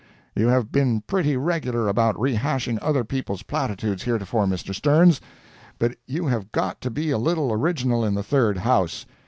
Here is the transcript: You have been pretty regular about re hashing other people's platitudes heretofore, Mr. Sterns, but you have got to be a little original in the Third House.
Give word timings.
You 0.35 0.47
have 0.47 0.71
been 0.71 1.01
pretty 1.01 1.37
regular 1.37 1.87
about 1.87 2.19
re 2.19 2.33
hashing 2.33 2.79
other 2.81 3.03
people's 3.03 3.43
platitudes 3.43 4.01
heretofore, 4.01 4.47
Mr. 4.47 4.73
Sterns, 4.73 5.21
but 5.77 5.95
you 6.07 6.25
have 6.25 6.51
got 6.51 6.81
to 6.81 6.89
be 6.89 7.11
a 7.11 7.19
little 7.19 7.53
original 7.53 8.03
in 8.03 8.15
the 8.15 8.23
Third 8.23 8.57
House. 8.57 9.05